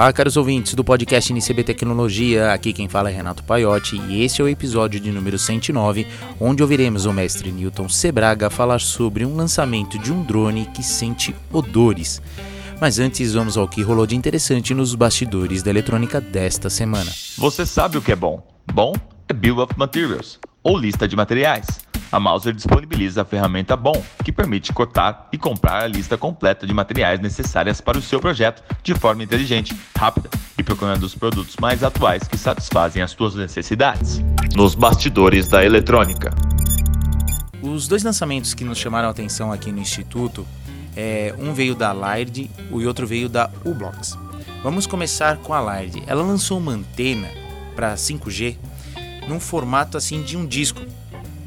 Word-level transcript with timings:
Olá, 0.00 0.14
caros 0.14 0.38
ouvintes 0.38 0.72
do 0.72 0.82
podcast 0.82 1.30
NCB 1.30 1.62
Tecnologia. 1.62 2.54
Aqui 2.54 2.72
quem 2.72 2.88
fala 2.88 3.10
é 3.10 3.12
Renato 3.12 3.44
Paiotti 3.44 4.00
e 4.08 4.24
esse 4.24 4.40
é 4.40 4.44
o 4.44 4.48
episódio 4.48 4.98
de 4.98 5.12
número 5.12 5.38
109, 5.38 6.06
onde 6.40 6.62
ouviremos 6.62 7.04
o 7.04 7.12
mestre 7.12 7.52
Newton 7.52 7.86
Sebraga 7.86 8.48
falar 8.48 8.80
sobre 8.80 9.26
um 9.26 9.36
lançamento 9.36 9.98
de 9.98 10.10
um 10.10 10.22
drone 10.22 10.64
que 10.72 10.82
sente 10.82 11.36
odores. 11.52 12.22
Mas 12.80 12.98
antes, 12.98 13.34
vamos 13.34 13.58
ao 13.58 13.68
que 13.68 13.82
rolou 13.82 14.06
de 14.06 14.16
interessante 14.16 14.72
nos 14.72 14.94
bastidores 14.94 15.62
da 15.62 15.68
eletrônica 15.68 16.18
desta 16.18 16.70
semana. 16.70 17.12
Você 17.36 17.66
sabe 17.66 17.98
o 17.98 18.00
que 18.00 18.12
é 18.12 18.16
bom? 18.16 18.42
Bom 18.72 18.94
é 19.28 19.34
Bill 19.34 19.58
of 19.58 19.74
Materials, 19.76 20.40
ou 20.62 20.78
lista 20.78 21.06
de 21.06 21.14
materiais 21.14 21.66
a 22.12 22.18
Mouser 22.18 22.52
disponibiliza 22.52 23.22
a 23.22 23.24
ferramenta 23.24 23.76
BOM, 23.76 24.02
que 24.24 24.32
permite 24.32 24.72
cotar 24.72 25.28
e 25.32 25.38
comprar 25.38 25.82
a 25.82 25.86
lista 25.86 26.18
completa 26.18 26.66
de 26.66 26.74
materiais 26.74 27.20
necessárias 27.20 27.80
para 27.80 27.98
o 27.98 28.02
seu 28.02 28.18
projeto 28.18 28.62
de 28.82 28.94
forma 28.94 29.22
inteligente, 29.22 29.76
rápida 29.96 30.28
e 30.58 30.62
procurando 30.62 31.04
os 31.04 31.14
produtos 31.14 31.56
mais 31.60 31.84
atuais 31.84 32.26
que 32.26 32.36
satisfazem 32.36 33.02
as 33.02 33.12
suas 33.12 33.34
necessidades. 33.34 34.20
Nos 34.54 34.74
bastidores 34.74 35.48
da 35.48 35.64
eletrônica. 35.64 36.30
Os 37.62 37.86
dois 37.86 38.02
lançamentos 38.02 38.54
que 38.54 38.64
nos 38.64 38.78
chamaram 38.78 39.08
a 39.08 39.10
atenção 39.10 39.52
aqui 39.52 39.70
no 39.70 39.78
Instituto, 39.78 40.46
é, 40.96 41.34
um 41.38 41.52
veio 41.52 41.74
da 41.74 41.92
Laird 41.92 42.50
e 42.70 42.86
outro 42.86 43.06
veio 43.06 43.28
da 43.28 43.50
Ublox. 43.64 44.18
Vamos 44.62 44.86
começar 44.86 45.36
com 45.38 45.54
a 45.54 45.60
Laird. 45.60 46.02
Ela 46.06 46.22
lançou 46.22 46.58
uma 46.58 46.72
antena 46.72 47.28
para 47.76 47.94
5G 47.94 48.56
num 49.28 49.38
formato 49.38 49.96
assim 49.96 50.22
de 50.22 50.36
um 50.36 50.44
disco, 50.44 50.82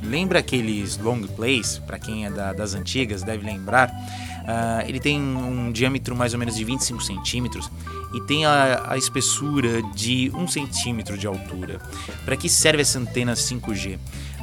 Lembra 0.03 0.39
aqueles 0.39 0.98
long 0.98 1.21
plays? 1.21 1.80
Para 1.80 1.98
quem 1.98 2.25
é 2.25 2.30
da, 2.30 2.53
das 2.53 2.73
antigas 2.73 3.23
deve 3.23 3.45
lembrar. 3.45 3.89
Uh, 3.89 4.88
ele 4.88 4.99
tem 4.99 5.20
um 5.20 5.71
diâmetro 5.71 6.16
mais 6.16 6.34
ou 6.34 6.39
menos 6.39 6.55
de 6.55 6.63
25 6.66 7.02
centímetros 7.02 7.71
e 8.13 8.20
tem 8.21 8.45
a, 8.45 8.91
a 8.91 8.98
espessura 8.98 9.82
de 9.93 10.29
1 10.35 10.48
centímetro 10.49 11.18
de 11.18 11.26
altura. 11.26 11.79
Para 12.26 12.35
que 12.35 12.49
serve 12.49 12.82
essa 12.82 12.99
antena 12.99 13.34
5G? 13.34 13.98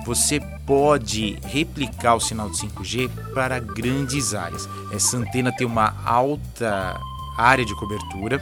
Você 0.06 0.40
pode 0.66 1.38
replicar 1.44 2.14
o 2.14 2.20
sinal 2.20 2.48
de 2.48 2.56
5G 2.56 3.10
para 3.34 3.58
grandes 3.60 4.34
áreas. 4.34 4.66
Essa 4.90 5.18
antena 5.18 5.52
tem 5.52 5.66
uma 5.66 5.94
alta 6.04 6.98
área 7.36 7.64
de 7.64 7.74
cobertura. 7.74 8.40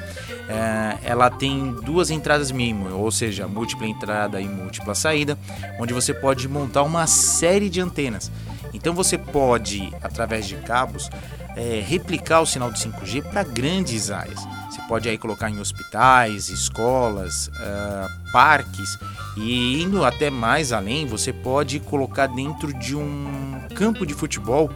É, 0.48 0.98
ela 1.03 1.31
tem 1.31 1.72
duas 1.83 2.11
entradas 2.11 2.50
mínimo, 2.50 2.94
ou 2.97 3.11
seja, 3.11 3.47
múltipla 3.47 3.86
entrada 3.86 4.41
e 4.41 4.48
múltipla 4.48 4.94
saída, 4.94 5.39
onde 5.78 5.92
você 5.92 6.12
pode 6.12 6.48
montar 6.48 6.83
uma 6.83 7.06
série 7.06 7.69
de 7.69 7.81
antenas. 7.81 8.31
Então 8.72 8.94
você 8.94 9.16
pode, 9.16 9.92
através 10.03 10.47
de 10.47 10.56
cabos, 10.56 11.11
é, 11.56 11.83
replicar 11.84 12.41
o 12.41 12.47
sinal 12.47 12.70
de 12.70 12.78
5G 12.78 13.22
para 13.22 13.42
grandes 13.42 14.11
áreas. 14.11 14.41
Você 14.70 14.81
pode 14.83 15.09
aí 15.09 15.19
colocar 15.19 15.50
em 15.50 15.59
hospitais, 15.59 16.48
escolas, 16.50 17.48
uh, 17.48 18.33
parques 18.33 18.98
e 19.36 19.83
indo 19.83 20.05
até 20.05 20.31
mais 20.31 20.72
além, 20.72 21.06
você 21.06 21.33
pode 21.33 21.81
colocar 21.81 22.27
dentro 22.27 22.72
de 22.72 22.94
um 22.94 23.61
campo 23.75 24.06
de 24.06 24.14
futebol 24.14 24.70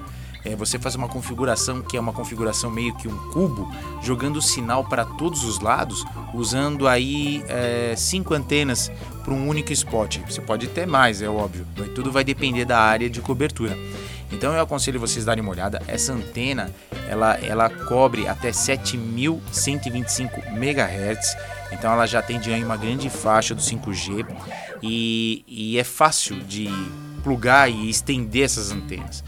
é, 0.45 0.57
você 0.57 0.79
faz 0.79 0.95
uma 0.95 1.09
configuração 1.09 1.83
que 1.83 1.97
é 1.97 2.01
uma 2.01 2.13
configuração 2.13 2.71
meio 2.71 2.95
que 2.97 3.09
um 3.09 3.17
cubo, 3.33 3.71
jogando 4.03 4.43
sinal 4.43 4.85
para 4.85 5.05
todos 5.05 5.45
os 5.45 5.61
lados, 5.61 6.05
usando 6.35 6.89
aí 6.89 7.45
é, 7.49 7.95
cinco 7.97 8.35
antenas 8.35 8.91
para 9.25 9.33
um 9.33 9.49
único 9.49 9.73
spot. 9.73 10.19
Você 10.29 10.41
pode 10.41 10.67
ter 10.69 10.87
mais, 10.87 11.23
é 11.23 11.29
óbvio, 11.29 11.67
tudo 11.95 12.11
vai 12.11 12.25
depender 12.25 12.65
da 12.65 12.79
área 12.79 13.09
de 13.09 13.21
cobertura. 13.21 13.77
Então 14.33 14.53
eu 14.55 14.63
aconselho 14.63 14.99
vocês 14.99 15.27
darem 15.27 15.43
uma 15.43 15.53
olhada. 15.53 15.81
Essa 15.87 16.13
antena 16.13 16.73
ela, 17.09 17.37
ela 17.37 17.69
cobre 17.69 18.27
até 18.27 18.51
7.125 18.51 20.57
MHz. 20.57 21.37
Então 21.71 21.93
ela 21.93 22.07
já 22.07 22.21
atende 22.21 22.51
aí 22.53 22.65
uma 22.65 22.77
grande 22.77 23.09
faixa 23.11 23.55
do 23.55 23.61
5G 23.61 24.27
e, 24.83 25.45
e 25.47 25.79
é 25.79 25.85
fácil 25.85 26.41
de 26.41 26.69
plugar 27.23 27.71
e 27.71 27.91
estender 27.91 28.45
essas 28.45 28.73
antenas. 28.73 29.23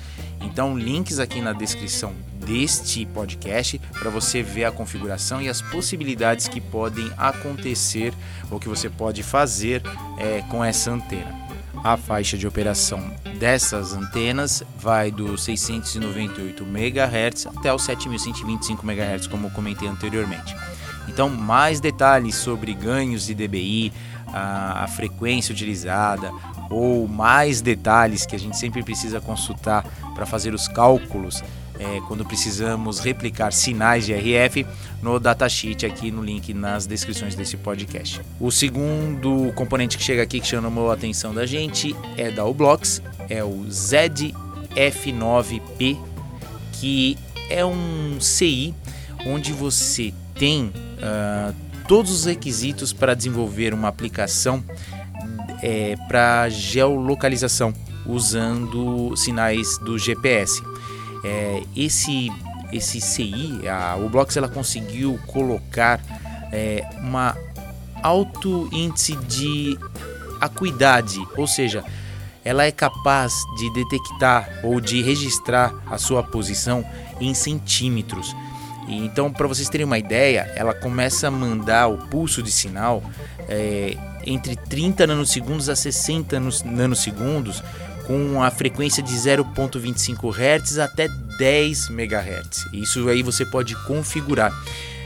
Então, 0.45 0.79
links 0.79 1.19
aqui 1.19 1.41
na 1.41 1.53
descrição 1.53 2.13
deste 2.45 3.07
podcast 3.07 3.81
para 3.99 4.11
você 4.11 4.43
ver 4.43 4.65
a 4.65 4.71
configuração 4.71 5.41
e 5.41 5.49
as 5.49 5.63
possibilidades 5.63 6.47
que 6.47 6.61
podem 6.61 7.11
acontecer 7.17 8.13
ou 8.51 8.61
que 8.61 8.69
você 8.69 8.91
pode 8.91 9.23
fazer 9.23 9.83
é, 10.19 10.43
com 10.43 10.63
essa 10.63 10.91
antena. 10.91 11.45
A 11.83 11.97
faixa 11.97 12.39
de 12.39 12.47
operação 12.47 13.15
dessas 13.39 13.93
antenas 13.93 14.63
vai 14.79 15.11
do 15.11 15.37
698 15.37 16.65
MHz 16.65 17.47
até 17.47 17.75
os 17.75 17.83
7125 17.83 18.87
MHz, 18.87 19.27
como 19.27 19.51
comentei 19.51 19.89
anteriormente. 19.89 20.55
Então, 21.09 21.29
mais 21.29 21.81
detalhes 21.81 22.35
sobre 22.35 22.75
ganhos 22.75 23.27
de 23.27 23.35
DBI, 23.35 23.93
a, 24.29 24.85
a 24.85 24.89
frequência 24.89 25.53
utilizada, 25.53 26.33
ou 26.71 27.07
mais 27.07 27.61
detalhes 27.61 28.27
que 28.27 28.35
a 28.35 28.39
gente 28.39 28.57
sempre 28.57 28.83
precisa 28.83 29.21
consultar 29.21 29.85
para 30.15 30.27
fazer 30.27 30.55
os 30.55 30.67
cálculos 30.67 31.43
é, 31.79 32.01
quando 32.07 32.25
precisamos 32.25 33.01
replicar 33.01 33.53
sinais 33.53 34.07
de 34.07 34.15
RF 34.15 34.65
no 35.03 35.19
datasheet 35.19 35.85
aqui 35.85 36.11
no 36.11 36.23
link 36.23 36.55
nas 36.55 36.87
descrições 36.87 37.35
desse 37.35 37.57
podcast. 37.57 38.21
O 38.41 38.51
segundo 38.51 39.53
componente 39.55 39.99
que 39.99 40.05
chega 40.05 40.23
aqui 40.23 40.41
que 40.41 40.47
chamou 40.47 40.91
a 40.91 40.95
atenção 40.95 41.35
da 41.35 41.47
gente 41.47 41.97
é 42.17 42.31
da 42.31 42.45
Ublox, 42.45 43.03
é 43.29 43.43
o 43.43 43.65
ZF9P, 43.69 45.99
que 46.73 47.19
é 47.51 47.65
um 47.65 48.19
CI 48.21 48.75
onde 49.27 49.53
você 49.53 50.15
tem 50.35 50.73
uh, 51.05 51.55
todos 51.87 52.11
os 52.11 52.25
requisitos 52.25 52.93
para 52.93 53.15
desenvolver 53.15 53.75
uma 53.75 53.89
aplicação 53.89 54.65
é, 55.63 55.97
para 56.09 56.49
geolocalização 56.49 57.73
usando 58.07 59.17
sinais 59.17 59.79
do 59.79 59.99
GPS. 59.99 60.63
É, 61.23 61.63
esse 61.77 62.31
esse 62.73 63.01
CI, 63.01 63.69
a 63.69 63.97
Ublox, 63.97 64.37
ela 64.37 64.49
conseguiu 64.49 65.17
colocar 65.29 66.01
é, 66.51 66.85
uma 66.99 67.37
alto 68.03 68.69
índice 68.73 69.15
de 69.15 69.79
acuidade, 70.41 71.19
ou 71.37 71.47
seja, 71.47 71.85
ela 72.45 72.65
é 72.65 72.73
capaz 72.73 73.33
de 73.57 73.73
detectar 73.73 74.61
ou 74.65 74.81
de 74.81 75.01
registrar 75.03 75.73
a 75.87 75.97
sua 75.97 76.23
posição 76.23 76.85
em 77.21 77.33
centímetros. 77.33 78.35
E 78.89 79.05
então, 79.05 79.33
para 79.33 79.47
vocês 79.47 79.69
terem 79.69 79.87
uma 79.87 79.99
ideia, 79.99 80.53
ela 80.57 80.75
começa 80.75 81.29
a 81.29 81.31
mandar 81.31 81.89
o 81.89 81.99
pulso 81.99 82.43
de 82.43 82.53
sinal 82.53 83.03
é, 83.49 83.97
entre 84.27 84.57
30 84.57 85.07
nanosegundos 85.07 85.69
a 85.69 85.77
60 85.77 86.41
nanosegundos 86.65 87.63
com 88.07 88.43
a 88.43 88.51
frequência 88.51 89.03
de 89.03 89.13
0.25 89.13 90.35
Hz 90.35 90.79
até 90.79 91.09
10 91.39 91.91
MHz. 91.91 92.67
Isso 92.73 93.09
aí 93.09 93.23
você 93.23 93.45
pode 93.45 93.75
configurar. 93.85 94.53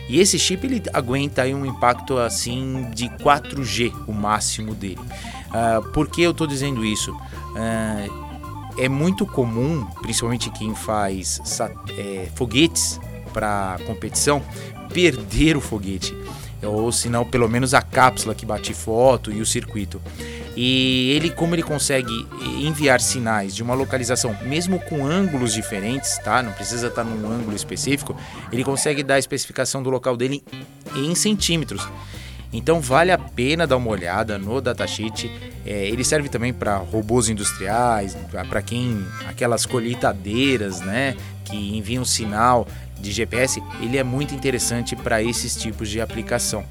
E 0.09 0.21
esse 0.21 0.39
chip 0.39 0.67
ele 0.67 0.83
aguenta 0.93 1.45
um 1.45 1.67
impacto 1.67 2.17
assim 2.17 2.91
de 2.95 3.09
4G, 3.09 3.93
o 4.07 4.13
máximo 4.13 4.75
dele. 4.75 5.01
Uh, 5.49 5.83
por 5.93 6.09
que 6.09 6.23
eu 6.23 6.31
estou 6.31 6.47
dizendo 6.47 6.85
isso? 6.85 7.13
Uh, 7.13 8.29
é 8.79 8.89
muito 8.89 9.27
comum, 9.27 9.85
principalmente 10.01 10.51
quem 10.51 10.75
faz 10.75 11.41
é, 11.99 12.29
foguetes 12.35 12.99
para 13.29 13.79
competição, 13.87 14.43
perder 14.93 15.57
o 15.57 15.61
foguete 15.61 16.15
ou 16.63 16.91
se 16.91 17.09
não 17.09 17.25
pelo 17.25 17.49
menos 17.49 17.75
a 17.75 17.83
cápsula 17.83 18.35
que 18.35 18.45
bate 18.45 18.75
foto 18.75 19.31
e 19.31 19.41
o 19.41 19.47
circuito. 19.47 20.01
E 20.57 21.13
ele, 21.15 21.31
como 21.31 21.55
ele 21.55 21.63
consegue 21.63 22.27
enviar 22.61 23.01
sinais 23.01 23.55
de 23.55 23.63
uma 23.63 23.75
localização, 23.75 24.37
mesmo 24.43 24.81
com 24.81 25.07
ângulos 25.07 25.53
diferentes, 25.53 26.19
tá? 26.19 26.43
Não 26.43 26.53
precisa 26.53 26.89
estar 26.89 27.05
num 27.05 27.31
ângulo 27.31 27.55
específico, 27.55 28.17
ele 28.51 28.65
consegue 28.65 29.05
dar 29.05 29.15
a 29.15 29.19
especificação 29.21 29.83
do 29.83 29.91
local 29.91 30.17
dele 30.17 30.43
em 30.97 31.15
centímetros. 31.15 31.87
Então 32.53 32.81
vale 32.81 33.13
a 33.13 33.19
pena 33.19 33.67
dar 33.67 33.77
uma 33.77 33.91
olhada 33.91 34.37
no 34.37 34.61
datasheet. 34.61 35.31
É, 35.65 35.87
ele 35.87 36.03
serve 36.03 36.29
também 36.29 36.53
para 36.53 36.79
robôs 36.79 37.29
industriais, 37.29 38.17
para 38.49 38.63
quem 38.63 39.07
aquelas 39.29 39.65
colheitadeiras, 39.65 40.81
né, 40.81 41.15
que 41.49 41.77
enviam 41.77 42.05
sinal 42.05 42.67
de 43.01 43.13
GPS, 43.13 43.63
ele 43.81 43.97
é 43.97 44.05
muito 44.05 44.35
interessante 44.35 44.97
para 44.97 45.23
esses 45.23 45.57
tipos 45.57 45.89
de 45.89 46.01
aplicação. 46.01 46.65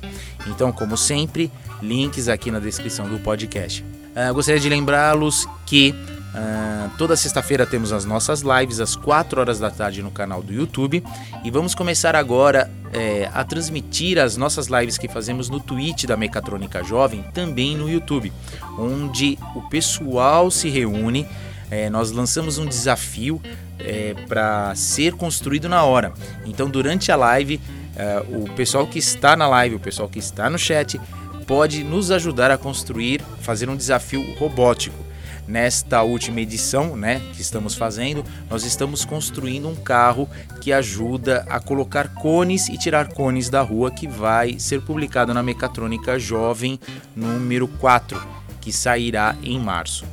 Então, 0.48 0.72
como 0.72 0.98
sempre, 0.98 1.52
links 1.82 2.28
aqui 2.28 2.52
na 2.52 2.60
descrição 2.60 3.08
do 3.08 3.20
podcast. 3.20 3.84
Uh, 3.84 4.34
gostaria 4.34 4.60
de 4.60 4.68
lembrá-los 4.68 5.48
que 5.66 5.92
uh, 5.92 6.90
toda 6.98 7.16
sexta-feira 7.16 7.66
temos 7.66 7.94
as 7.94 8.04
nossas 8.04 8.42
lives 8.42 8.80
às 8.80 8.96
4 8.96 9.40
horas 9.40 9.60
da 9.60 9.70
tarde 9.70 10.02
no 10.02 10.12
canal 10.12 10.42
do 10.42 10.52
YouTube 10.52 11.04
e 11.44 11.52
vamos 11.52 11.76
começar 11.76 12.16
agora 12.16 12.70
é, 12.94 13.30
a 13.34 13.44
transmitir 13.44 14.18
as 14.18 14.38
nossas 14.38 14.68
lives 14.68 14.98
que 14.98 15.08
fazemos 15.08 15.50
no 15.50 15.60
Twitch 15.60 16.06
da 16.06 16.18
Mecatrônica 16.18 16.84
Jovem 16.84 17.24
também 17.34 17.76
no 17.76 17.90
YouTube, 17.90 18.32
onde 18.78 19.38
o 19.56 19.62
pessoal 19.64 20.50
se 20.50 20.70
reúne. 20.70 21.28
É, 21.70 21.90
nós 21.90 22.12
lançamos 22.12 22.58
um 22.58 22.66
desafio 22.66 23.42
é, 23.80 24.16
para 24.28 24.74
ser 24.76 25.14
construído 25.14 25.68
na 25.68 25.84
hora. 25.84 26.14
Então, 26.46 26.70
durante 26.70 27.12
a 27.12 27.16
live, 27.16 27.60
Uh, 27.98 28.44
o 28.44 28.54
pessoal 28.54 28.86
que 28.86 29.00
está 29.00 29.36
na 29.36 29.48
live, 29.48 29.74
o 29.74 29.80
pessoal 29.80 30.08
que 30.08 30.20
está 30.20 30.52
no 30.52 30.60
chat, 30.60 31.02
pode 31.48 31.84
nos 31.84 32.12
ajudar 32.12 32.52
a 32.52 32.58
construir, 32.58 33.22
fazer 33.42 33.70
um 33.70 33.76
desafio 33.76 34.36
robótico. 34.36 35.08
Nesta 35.48 36.04
última 36.04 36.42
edição, 36.42 36.96
né, 36.96 37.22
que 37.34 37.42
estamos 37.42 37.74
fazendo, 37.74 38.24
nós 38.50 38.66
estamos 38.66 39.04
construindo 39.04 39.68
um 39.68 39.76
carro 39.76 40.30
que 40.62 40.74
ajuda 40.74 41.46
a 41.50 41.60
colocar 41.60 42.14
cones 42.14 42.68
e 42.68 42.78
tirar 42.78 43.08
cones 43.14 43.50
da 43.50 43.62
rua, 43.62 43.90
que 43.90 44.08
vai 44.08 44.60
ser 44.60 44.82
publicado 44.82 45.34
na 45.34 45.42
Mecatrônica 45.42 46.20
Jovem 46.20 46.78
número 47.16 47.68
4, 47.68 48.22
que 48.62 48.72
sairá 48.72 49.36
em 49.42 49.58
março. 49.58 50.06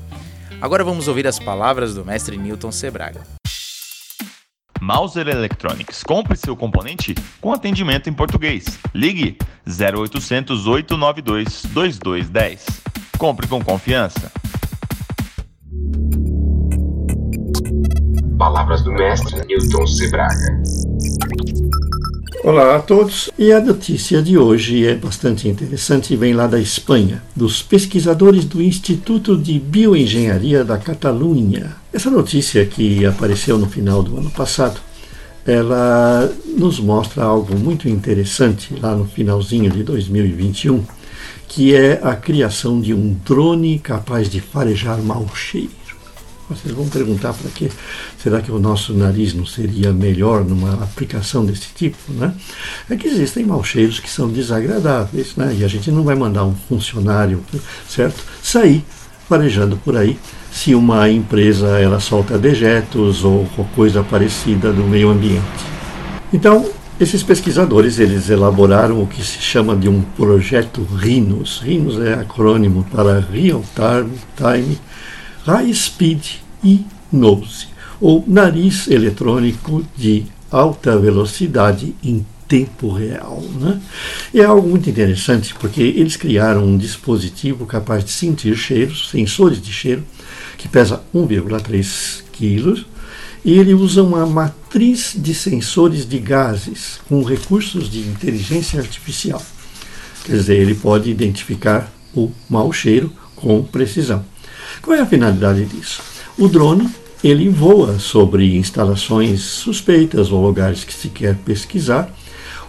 Agora 0.61 0.85
vamos 0.85 1.09
ouvir 1.09 1.27
as 1.27 1.39
palavras 1.39 1.95
do 1.95 2.05
mestre 2.05 2.39
Newton 2.39 2.73
Sebraga. 2.73 3.44
Mauser 4.85 5.27
Electronics. 5.29 6.03
Compre 6.03 6.37
seu 6.37 6.55
componente 6.55 7.15
com 7.41 7.55
atendimento 7.55 8.11
em 8.11 8.13
português. 8.13 8.79
Ligue 8.95 9.39
0800 9.67 10.67
892 10.67 11.63
2210. 11.73 12.67
Compre 13.17 13.47
com 13.47 13.65
confiança. 13.65 14.31
Palavras 18.37 18.83
do 18.83 18.93
mestre 18.93 19.43
Newton 19.47 19.87
Sebraga. 19.87 20.63
Olá 22.45 22.77
a 22.77 22.83
todos. 22.83 23.31
E 23.39 23.51
a 23.53 23.61
notícia 23.61 24.23
de 24.23 24.37
hoje 24.37 24.87
é 24.87 24.95
bastante 24.95 25.49
interessante 25.49 26.13
e 26.13 26.17
vem 26.17 26.35
lá 26.35 26.47
da 26.47 26.61
Espanha, 26.61 27.23
dos 27.35 27.63
pesquisadores 27.63 28.45
do 28.45 28.61
Instituto 28.61 29.35
de 29.39 29.59
Bioengenharia 29.59 30.63
da 30.63 30.77
Catalunha. 30.77 31.84
Essa 31.95 32.11
notícia 32.11 32.67
que 32.67 33.07
apareceu 33.07 33.57
no 33.57 33.69
final 33.69 34.03
do 34.03 34.19
ano 34.19 34.29
passado, 34.29 34.81
ela 35.47 36.29
nos 36.45 36.81
mostra 36.81 37.23
algo 37.23 37.57
muito 37.57 37.89
interessante 37.89 38.75
lá 38.83 38.97
no 38.97 39.05
finalzinho 39.05 39.71
de 39.71 39.85
2021, 39.85 40.85
que 41.47 41.73
é 41.73 42.01
a 42.03 42.17
criação 42.17 42.81
de 42.81 42.93
um 42.93 43.17
drone 43.25 43.79
capaz 43.79 44.29
de 44.29 44.41
farejar 44.41 44.99
mau 44.99 45.25
cheiro. 45.37 45.71
Vocês 46.51 46.75
vão 46.75 46.89
perguntar 46.89 47.33
para 47.33 47.49
quê? 47.53 47.71
Será 48.21 48.43
que 48.43 48.51
o 48.51 48.59
nosso 48.59 48.93
nariz 48.93 49.33
não 49.33 49.47
seria 49.47 49.93
melhor 49.93 50.45
numa 50.45 50.75
aplicação 50.83 51.47
desse 51.47 51.69
tipo? 51.77 52.13
Né? 52.13 52.35
É 52.91 52.97
que 52.97 53.07
existem 53.07 53.47
mau 53.47 53.63
cheiros 53.63 54.01
que 54.01 54.11
são 54.11 54.29
desagradáveis, 54.29 55.37
né? 55.37 55.57
e 55.61 55.65
a 55.65 55.69
gente 55.69 55.93
não 55.93 56.03
vai 56.03 56.17
mandar 56.17 56.45
um 56.45 56.57
funcionário, 56.69 57.41
certo? 57.89 58.21
Sair 58.43 58.85
farejando 59.35 59.77
por 59.77 59.97
aí 59.97 60.17
se 60.53 60.77
uma 60.77 61.11
empresa 61.11 61.81
ela 61.81 61.99
solta 61.99 62.39
dejetos 62.39 63.25
ou 63.25 63.45
coisa 63.75 64.05
parecida 64.05 64.73
do 64.73 64.85
meio 64.85 65.11
ambiente. 65.11 65.43
Então, 66.33 66.65
esses 67.01 67.25
pesquisadores 67.25 67.99
eles 67.99 68.31
elaboraram 68.31 69.03
o 69.03 69.07
que 69.09 69.25
se 69.25 69.41
chama 69.41 69.75
de 69.75 69.89
um 69.89 70.01
projeto 70.17 70.87
RINOS. 70.97 71.61
RINOS 71.65 72.01
é 72.01 72.15
acrônimo 72.15 72.87
para 72.93 73.19
Real 73.19 73.65
Time 74.37 74.79
High 75.45 75.75
Speed 75.75 76.25
e 76.63 76.87
Nose, 77.11 77.67
ou 78.01 78.23
nariz 78.27 78.87
eletrônico 78.87 79.85
de 79.97 80.27
alta 80.49 80.97
velocidade 80.97 81.97
em 82.05 82.25
tempo 82.55 82.93
real. 82.93 83.43
Né? 83.61 83.81
E 84.33 84.41
é 84.41 84.45
algo 84.45 84.69
muito 84.69 84.89
interessante 84.89 85.53
porque 85.55 85.83
eles 85.83 86.17
criaram 86.17 86.65
um 86.65 86.79
dispositivo 86.79 87.67
capaz 87.67 88.05
de 88.05 88.13
sentir 88.13 88.57
cheiros, 88.57 89.11
sensores 89.11 89.61
de 89.61 89.73
cheiro, 89.73 90.05
que 90.57 90.69
pesa 90.69 91.03
1,3 91.13 92.23
quilos, 92.31 92.87
e 93.45 93.59
ele 93.59 93.75
usa 93.75 94.05
uma 94.05 94.25
matriz 94.25 95.15
de 95.17 95.35
sensores 95.35 96.09
de 96.09 96.19
gases 96.21 97.01
com 97.09 97.25
recursos 97.25 97.91
de 97.91 97.99
inteligência 97.99 98.79
artificial. 98.79 99.43
Quer 100.25 100.37
dizer, 100.37 100.57
ele 100.57 100.77
pode 100.77 101.11
identificar 101.11 101.93
o 102.15 102.31
mau 102.49 102.73
cheiro 102.73 103.13
com 103.35 103.65
precisão. 103.65 104.25
Qual 104.81 104.97
é 104.97 105.01
a 105.01 105.07
finalidade 105.07 105.65
disso? 105.67 106.01
O 106.39 106.49
drone 106.49 106.89
ele 107.23 107.49
voa 107.49 107.99
sobre 107.99 108.57
instalações 108.57 109.41
suspeitas 109.41 110.31
ou 110.31 110.47
lugares 110.47 110.85
que 110.85 110.95
se 110.95 111.09
quer 111.09 111.35
pesquisar. 111.37 112.15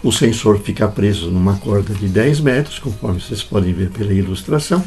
O 0.06 0.12
sensor 0.12 0.60
fica 0.60 0.86
preso 0.86 1.32
numa 1.32 1.56
corda 1.56 1.92
de 1.92 2.06
10 2.06 2.38
metros, 2.38 2.78
conforme 2.78 3.20
vocês 3.20 3.42
podem 3.42 3.72
ver 3.72 3.90
pela 3.90 4.12
ilustração, 4.12 4.80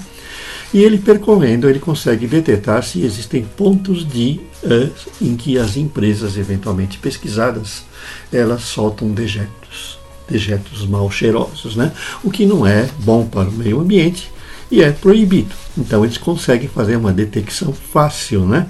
e 0.74 0.82
ele 0.82 0.98
percorrendo 0.98 1.68
ele 1.70 1.78
consegue 1.78 2.26
detectar 2.26 2.82
se 2.84 3.04
existem 3.04 3.44
pontos 3.44 4.08
de 4.08 4.40
uh, 4.64 4.90
em 5.22 5.36
que 5.36 5.60
as 5.60 5.76
empresas 5.76 6.38
eventualmente 6.38 6.98
pesquisadas 7.00 7.84
elas 8.32 8.62
soltam 8.62 9.12
dejetos, 9.12 10.00
dejetos 10.26 10.88
mal 10.88 11.12
cheirosos, 11.12 11.76
né? 11.76 11.92
O 12.24 12.32
que 12.32 12.46
não 12.46 12.66
é 12.66 12.90
bom 13.00 13.28
para 13.28 13.50
o 13.50 13.52
meio 13.52 13.82
ambiente 13.82 14.32
e 14.72 14.82
é 14.82 14.90
proibido. 14.90 15.54
Então 15.78 16.06
eles 16.06 16.18
conseguem 16.18 16.70
fazer 16.70 16.96
uma 16.96 17.12
detecção 17.12 17.74
fácil 17.74 18.46
né, 18.46 18.70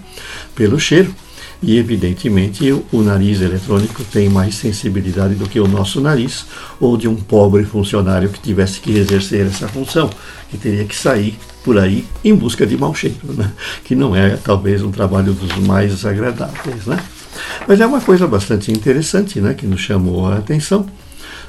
pelo 0.55 0.79
cheiro. 0.79 1.13
E 1.61 1.77
evidentemente 1.77 2.71
o 2.91 3.01
nariz 3.01 3.41
eletrônico 3.41 4.03
tem 4.05 4.29
mais 4.29 4.55
sensibilidade 4.55 5.35
do 5.35 5.47
que 5.47 5.59
o 5.59 5.67
nosso 5.67 5.99
nariz, 5.99 6.45
ou 6.79 6.95
de 6.95 7.07
um 7.07 7.15
pobre 7.15 7.65
funcionário 7.65 8.29
que 8.29 8.39
tivesse 8.39 8.79
que 8.79 8.97
exercer 8.97 9.45
essa 9.45 9.67
função, 9.67 10.09
que 10.49 10.57
teria 10.57 10.85
que 10.85 10.95
sair 10.95 11.37
por 11.63 11.77
aí 11.77 12.05
em 12.23 12.33
busca 12.33 12.65
de 12.65 12.77
mau 12.77 12.95
cheiro, 12.95 13.33
né? 13.33 13.51
que 13.83 13.93
não 13.93 14.15
é 14.15 14.37
talvez 14.37 14.81
um 14.81 14.91
trabalho 14.91 15.33
dos 15.33 15.53
mais 15.57 16.05
agradáveis. 16.05 16.85
Né? 16.85 16.97
Mas 17.67 17.81
é 17.81 17.85
uma 17.85 18.01
coisa 18.01 18.25
bastante 18.25 18.71
interessante 18.71 19.41
né, 19.41 19.53
que 19.53 19.67
nos 19.67 19.81
chamou 19.81 20.27
a 20.27 20.37
atenção 20.37 20.85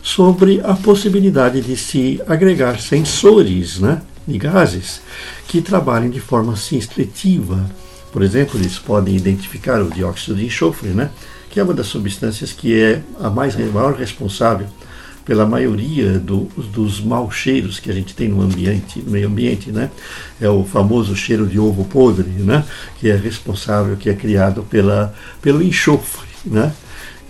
sobre 0.03 0.61
a 0.65 0.75
possibilidade 0.75 1.61
de 1.61 1.77
se 1.77 2.21
agregar 2.27 2.81
sensores 2.81 3.79
né, 3.79 4.01
de 4.27 4.39
gases 4.39 5.01
que 5.47 5.61
trabalhem 5.61 6.11
de 6.11 6.21
forma 6.21 6.57
seletiva. 6.57 7.65
Por 8.13 8.23
exemplo, 8.23 8.59
eles 8.59 8.79
podem 8.79 9.17
identificar 9.17 9.81
o 9.81 9.91
dióxido 9.91 10.37
de 10.37 10.47
enxofre, 10.47 10.89
né, 10.89 11.11
que 11.49 11.61
é 11.61 11.63
uma 11.63 11.75
das 11.75 11.87
substâncias 11.87 12.53
que 12.53 12.81
é 12.81 13.03
a 13.21 13.31
mais 13.31 13.55
a 13.57 13.59
maior 13.59 13.95
responsável 13.95 14.67
pela 15.25 15.47
maioria 15.47 16.19
do, 16.19 16.49
dos 16.73 17.01
maus 17.01 17.35
cheiros 17.35 17.79
que 17.79 17.91
a 17.91 17.95
gente 17.95 18.15
tem 18.15 18.29
no 18.29 18.43
ambiente, 18.43 19.01
no 19.01 19.13
meio 19.13 19.29
ambiente, 19.29 19.71
né? 19.71 19.91
É 20.41 20.49
o 20.49 20.65
famoso 20.65 21.15
cheiro 21.15 21.47
de 21.47 21.59
ovo 21.59 21.85
podre, 21.85 22.29
né? 22.29 22.65
Que 22.99 23.11
é 23.11 23.17
responsável, 23.17 23.97
que 23.97 24.09
é 24.11 24.15
criado 24.15 24.63
pela, 24.65 25.15
pelo 25.41 25.63
enxofre, 25.63 26.27
né? 26.45 26.73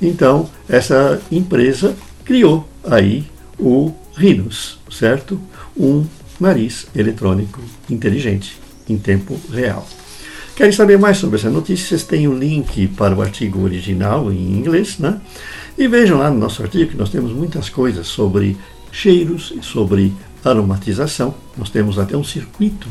Então, 0.01 0.49
essa 0.69 1.21
empresa 1.31 1.95
criou 2.25 2.67
aí 2.85 3.27
o 3.59 3.93
Rhinos, 4.17 4.79
certo? 4.91 5.39
Um 5.77 6.07
nariz 6.41 6.87
eletrônico 6.97 7.61
inteligente 7.91 8.59
em 8.89 8.97
tempo 8.97 9.39
real. 9.53 9.87
Querem 10.61 10.73
saber 10.73 10.99
mais 10.99 11.17
sobre 11.17 11.39
essa 11.39 11.49
notícia? 11.49 11.89
Vocês 11.89 12.05
têm 12.05 12.29
o 12.29 12.39
link 12.39 12.87
para 12.89 13.17
o 13.17 13.23
artigo 13.23 13.63
original 13.63 14.31
em 14.31 14.59
inglês, 14.59 14.99
né? 14.99 15.19
E 15.79 15.89
vejam 15.89 16.19
lá 16.19 16.31
no 16.31 16.39
nosso 16.39 16.63
artigo 16.63 16.91
que 16.91 16.99
nós 16.99 17.09
temos 17.09 17.33
muitas 17.33 17.71
coisas 17.71 18.07
sobre 18.07 18.59
cheiros 18.93 19.55
e 19.59 19.65
sobre 19.65 20.13
aromatização. 20.45 21.35
Nós 21.57 21.71
temos 21.71 21.99
até 21.99 22.15
um 22.15 22.23
circuito 22.23 22.89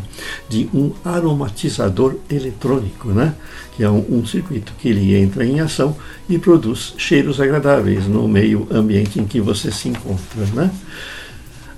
de 0.50 0.68
um 0.74 0.94
aromatizador 1.06 2.16
eletrônico, 2.28 3.10
né? 3.10 3.36
que 3.78 3.84
é 3.84 3.90
um, 3.90 4.04
um, 4.18 4.26
circuito 4.26 4.74
que 4.80 4.90
ele 4.90 5.16
entra 5.16 5.46
em 5.46 5.60
ação 5.60 5.96
e 6.28 6.40
produz 6.40 6.96
cheiros 6.98 7.40
agradáveis 7.40 8.08
no 8.08 8.28
meio 8.28 8.68
ambiente 8.72 9.20
em 9.20 9.26
que 9.26 9.40
você 9.40 9.72
se 9.72 9.90
encontra. 9.90 10.44
Né? 10.56 10.72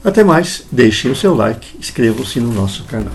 Até 0.06 0.24
mais, 0.24 0.64
deixem 0.72 1.12
o 1.12 1.16
seu 1.18 1.36
like, 1.36 1.78
inscrevam-se 1.78 2.40
no 2.40 2.54
nosso 2.54 2.86
canal. 2.86 3.12